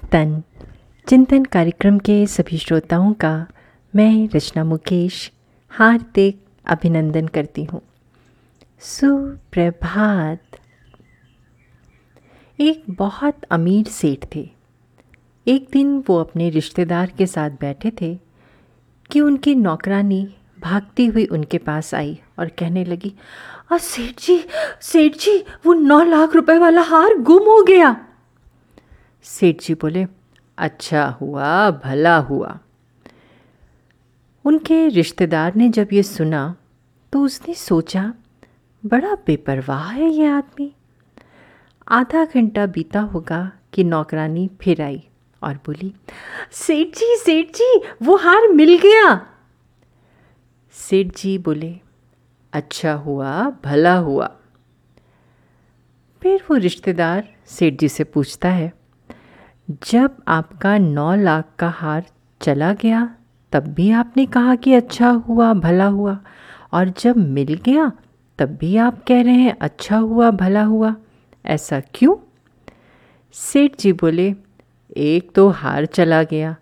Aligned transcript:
चिंतन 0.00 0.42
चिंतन 1.08 1.44
कार्यक्रम 1.44 1.98
के 1.98 2.26
सभी 2.26 2.58
श्रोताओं 2.58 3.12
का 3.12 3.46
मैं 3.96 4.28
रचना 4.34 4.64
मुकेश 4.64 5.32
हार्दिक 5.70 6.44
अभिनंदन 6.66 7.26
करती 7.26 7.64
हूँ। 7.64 7.80
सुप्रभात। 8.80 10.42
एक 12.60 12.84
बहुत 12.90 13.44
अमीर 13.50 13.86
सेठ 13.86 14.24
थे। 14.34 14.50
एक 15.46 15.68
दिन 15.72 16.04
वो 16.08 16.20
अपने 16.20 16.50
रिश्तेदार 16.50 17.12
के 17.18 17.26
साथ 17.26 17.50
बैठे 17.50 17.92
थे 18.00 18.18
कि 19.10 19.20
उनकी 19.20 19.54
नौकरानी 19.54 20.34
भागती 20.60 21.06
हुई 21.06 21.26
उनके 21.26 21.58
पास 21.58 21.94
आई 21.94 22.20
और 22.38 22.48
कहने 22.48 22.84
लगी 22.84 23.14
आ 23.72 23.78
सेठ 23.78 24.20
जी 24.20 24.44
सेठ 24.80 25.16
जी, 25.16 25.44
वो 25.66 25.72
नौ 25.72 26.02
लाख 26.04 26.34
रुपए 26.34 26.58
वाला 26.58 26.82
हार 26.82 27.14
गुम 27.14 27.42
हो 27.42 27.62
गया। 27.62 28.06
सेठ 29.24 29.62
जी 29.62 29.74
बोले 29.74 30.06
अच्छा 30.58 31.04
हुआ, 31.20 31.70
भला 31.70 32.16
हुआ। 32.16 32.58
उनके 34.44 34.88
रिश्तेदार 34.88 35.54
ने 35.54 35.68
जब 35.68 35.88
ये 35.92 36.02
सुना 36.02 36.54
तो 37.12 37.22
उसने 37.22 37.54
सोचा, 37.54 38.12
बड़ा 38.84 39.14
बेपरवाह 39.26 39.90
है 39.90 40.08
ये 40.08 40.26
आदमी। 40.26 40.72
आधा 41.88 42.24
घंटा 42.24 42.66
बीता 42.66 43.00
होगा 43.00 43.40
कि 43.72 43.84
नौकरानी 43.84 44.48
फिर 44.60 44.82
आई 44.82 45.02
और 45.42 45.54
बोली, 45.66 45.92
सेठ 46.52 46.96
जी 46.96 47.16
सेठ 47.16 47.54
जी, 47.56 47.80
वो 48.02 48.16
हार 48.16 48.48
मिल 48.48 48.76
गया। 48.78 49.14
सेठ 50.74 51.16
जी 51.16 51.36
बोले 51.38 51.74
अच्छा 52.52 52.92
हुआ, 52.94 53.50
भला 53.64 53.96
हुआ। 53.98 54.30
फिर 56.22 56.42
वो 56.50 56.56
रिश्तेदार 56.56 57.28
सेठ 57.46 57.78
जी 57.80 57.88
से 57.88 58.04
पूछता 58.04 58.48
है 58.48 58.72
जब 59.70 60.10
आपका 60.28 60.78
नौ 60.78 61.14
लाख 61.14 61.44
का 61.58 61.68
हार 61.68 62.04
चला 62.42 62.72
गया, 62.72 63.14
तब 63.52 63.60
भी 63.60 63.90
आपने 63.90 64.26
कहा 64.26 64.54
कि 64.54 64.74
अच्छा 64.74 65.10
हुआ, 65.10 65.52
भला 65.54 65.86
हुआ। 65.86 66.18
और 66.72 66.92
जब 66.98 67.16
मिल 67.16 67.60
गया, 67.64 67.92
तब 68.38 68.46
भी 68.46 68.76
आप 68.76 69.04
कह 69.04 69.22
रहे 69.22 69.34
हैं 69.34 69.56
अच्छा 69.60 69.96
हुआ, 69.96 70.30
भला 70.30 70.62
हुआ। 70.62 70.96
ऐसा 71.46 71.80
क्यों? 71.80 72.16
सेठ 73.32 73.72
जी 73.80 73.92
बोले, 73.92 74.34
एक 74.96 75.32
तो 75.34 75.48
हार 75.48 75.86
चला 75.86 76.22
गया 76.22 76.56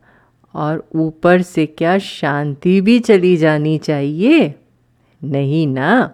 और 0.54 0.88
ऊपर 0.94 1.42
से 1.42 1.66
क्या 1.66 1.98
शांति 1.98 2.80
भी 2.80 3.00
चली 3.00 3.36
जानी 3.36 3.78
चाहिए? 3.78 4.54
नहीं 5.24 5.66
ना, 5.66 6.10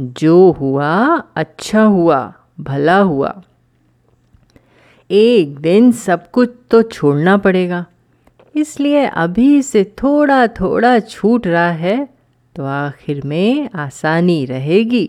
जो 0.00 0.50
हुआ 0.50 1.22
अच्छा 1.36 1.82
हुआ, 1.82 2.34
भला 2.60 2.98
हुआ। 2.98 3.42
एक 5.10 5.56
दिन 5.58 5.90
सब 5.92 6.30
कुछ 6.30 6.50
तो 6.70 6.82
छोड़ना 6.82 7.36
पड़ेगा। 7.36 7.84
इसलिए 8.54 9.04
अभी 9.04 9.62
से 9.62 9.84
थोड़ा 9.98 10.46
थोड़ा 10.46 10.98
छूट 11.00 11.46
रहा 11.46 11.70
है 11.70 12.08
तो 12.54 12.64
आखिर 12.64 13.20
में 13.24 13.68
आसानी 13.74 14.44
रहेगी। 14.44 15.08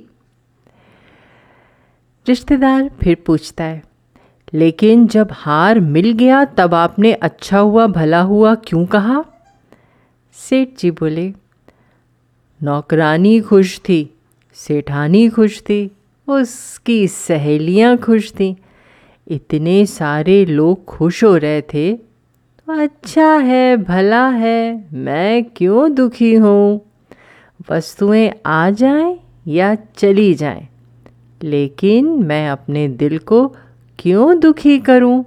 रिश्तेदार 2.25 2.89
फिर 3.01 3.17
पूछता 3.25 3.63
है, 3.63 3.81
लेकिन 4.53 5.05
जब 5.07 5.29
हार 5.33 5.79
मिल 5.79 6.11
गया, 6.13 6.43
तब 6.47 6.73
आपने 6.73 7.13
अच्छा 7.13 7.59
हुआ, 7.59 7.85
भला 7.87 8.21
हुआ 8.21 8.53
क्यों 8.57 8.85
कहा? 8.85 9.23
सेठ 10.35 10.77
जी 10.79 10.91
बोले, 10.91 11.33
नौकरानी 12.61 13.39
खुश 13.41 13.77
थी, 13.79 14.09
सेठानी 14.57 15.27
खुश 15.29 15.59
थी, 15.61 15.85
उसकी 16.27 17.07
सहेलियाँ 17.07 17.95
खुश 17.97 18.31
थीं। 18.31 18.53
इतने 19.31 19.85
सारे 19.85 20.45
लोग 20.45 20.85
खुश 20.85 21.23
हो 21.23 21.37
रहे 21.37 21.61
थे। 21.61 21.93
तो 21.93 22.81
अच्छा 22.81 23.37
है, 23.37 23.77
भला 23.77 24.27
है, 24.29 24.87
मैं 24.93 25.43
क्यों 25.43 25.93
दुखी 25.93 26.35
हूँ? 26.35 26.81
वस्तुएँ 27.71 28.31
आ 28.45 28.69
जाएँ 28.69 29.19
या 29.47 29.75
चली 29.75 30.33
जाएँ? 30.33 30.67
लेकिन 31.43 32.05
मैं 32.07 32.49
अपने 32.49 32.87
दिल 32.87 33.17
को 33.17 33.55
क्यों 33.99 34.39
दुखी 34.39 34.79
करूँ? 34.79 35.25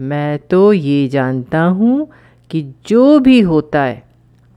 मैं 0.00 0.38
तो 0.38 0.72
ये 0.72 1.08
जानता 1.08 1.62
हूँ 1.62 2.08
कि 2.50 2.74
जो 2.86 3.18
भी 3.18 3.40
होता 3.40 3.82
है, 3.82 4.02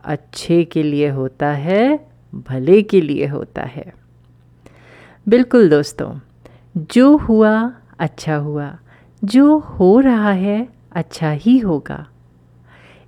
अच्छे 0.04 0.64
के 0.64 0.84
लिए 0.84 1.10
होता 1.10 1.52
है, 1.52 2.08
भले 2.36 2.82
के 2.82 3.02
लिए 3.02 3.28
होता 3.28 3.62
है। 3.62 3.94
बिल्कुल 5.28 5.70
दोस्तों, 5.70 6.20
जो 6.78 7.18
हुआ 7.18 7.74
अच्छा 8.02 8.36
हुआ। 8.36 8.78
जो 9.24 9.58
हो 9.58 10.00
रहा 10.00 10.32
है 10.32 10.70
अच्छा 10.92 11.32
ही 11.32 11.58
होगा। 11.60 12.08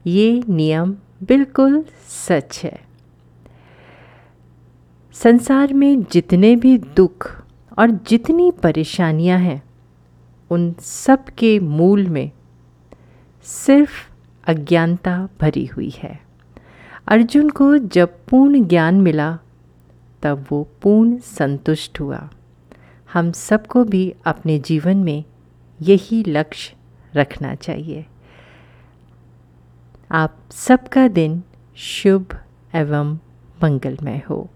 ये 0.08 0.44
नियम 0.50 0.96
बिल्कुल 1.24 1.86
सच 2.08 2.62
है। 2.64 2.82
संसार 5.14 5.74
में 5.74 6.04
जितने 6.04 6.56
भी 6.56 6.78
दुख 6.78 7.44
और 7.80 7.92
जितनी 7.92 8.52
परेशानियाँ 8.52 9.40
हैं, 9.40 9.64
उन 10.50 10.76
सब 10.80 11.24
के 11.24 11.60
मूल 11.60 12.08
में 12.08 12.32
सिर्फ़ 13.44 14.12
अज्ञानता 14.48 15.30
भरी 15.42 15.66
हुई 15.66 15.94
है। 15.98 16.22
अर्जुन 17.08 17.50
को 17.50 17.78
जब 17.78 18.26
पूर्ण 18.30 18.68
ज्ञान 18.68 19.02
मिला, 19.02 19.40
तब 20.22 20.46
वो 20.52 20.68
पूर्ण 20.82 21.18
संतुष्ट 21.18 22.00
हुआ। 22.00 22.30
हम 23.14 23.32
सबको 23.32 23.84
भी 23.84 24.16
अपने 24.26 24.60
जीवन 24.60 24.98
में 24.98 25.24
यही 25.82 26.24
लक्ष्य 26.28 26.76
रखना 27.16 27.56
चाहिए। 27.56 28.06
आप 30.12 30.38
सबका 30.52 31.08
दिन 31.08 31.44
शुभ 31.76 32.40
एवं 32.76 33.16
मंगलमय 33.64 34.22
हो। 34.30 34.50